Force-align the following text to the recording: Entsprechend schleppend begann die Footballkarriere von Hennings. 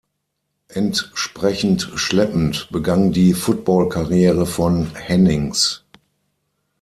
Entsprechend 0.69 1.91
schleppend 1.93 2.69
begann 2.71 3.11
die 3.11 3.35
Footballkarriere 3.35 4.47
von 4.47 4.89
Hennings. 4.95 5.83